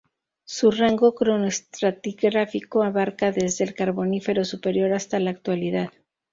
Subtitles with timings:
[0.45, 5.89] Su rango cronoestratigráfico abarca desde el Carbonífero superior hasta la Actualidad.